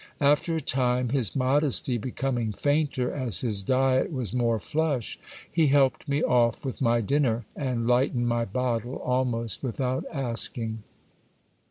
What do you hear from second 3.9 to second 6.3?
was more flush, he helped me